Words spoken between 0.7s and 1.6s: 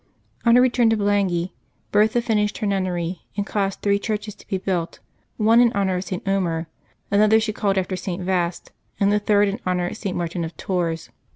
to Blangy,